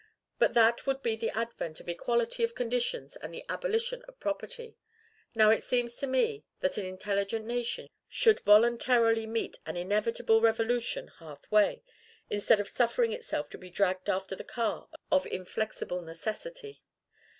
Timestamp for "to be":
13.51-13.69